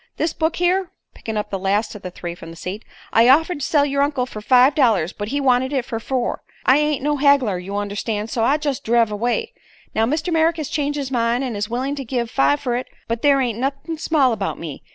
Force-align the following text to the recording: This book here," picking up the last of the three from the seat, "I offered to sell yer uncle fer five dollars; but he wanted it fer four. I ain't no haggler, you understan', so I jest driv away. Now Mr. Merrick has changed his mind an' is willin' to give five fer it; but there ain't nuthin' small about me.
This 0.17 0.33
book 0.33 0.55
here," 0.55 0.89
picking 1.13 1.37
up 1.37 1.51
the 1.51 1.59
last 1.59 1.93
of 1.93 2.01
the 2.01 2.09
three 2.09 2.33
from 2.33 2.49
the 2.49 2.55
seat, 2.55 2.83
"I 3.13 3.29
offered 3.29 3.59
to 3.59 3.65
sell 3.67 3.85
yer 3.85 4.01
uncle 4.01 4.25
fer 4.25 4.41
five 4.41 4.73
dollars; 4.73 5.13
but 5.13 5.27
he 5.27 5.39
wanted 5.39 5.71
it 5.71 5.85
fer 5.85 5.99
four. 5.99 6.41
I 6.65 6.79
ain't 6.79 7.03
no 7.03 7.17
haggler, 7.17 7.59
you 7.59 7.75
understan', 7.77 8.27
so 8.27 8.43
I 8.43 8.57
jest 8.57 8.83
driv 8.83 9.11
away. 9.11 9.53
Now 9.93 10.07
Mr. 10.07 10.33
Merrick 10.33 10.57
has 10.57 10.69
changed 10.69 10.97
his 10.97 11.11
mind 11.11 11.43
an' 11.43 11.55
is 11.55 11.69
willin' 11.69 11.93
to 11.97 12.03
give 12.03 12.31
five 12.31 12.59
fer 12.61 12.77
it; 12.77 12.87
but 13.07 13.21
there 13.21 13.39
ain't 13.41 13.59
nuthin' 13.59 13.99
small 13.99 14.33
about 14.33 14.57
me. 14.57 14.81